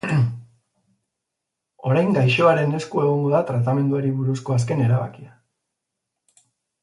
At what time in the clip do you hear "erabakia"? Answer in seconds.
4.87-5.37